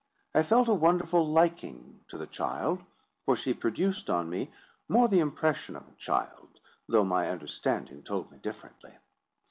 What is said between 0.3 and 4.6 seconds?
I felt a wonderful liking to the child—for she produced on me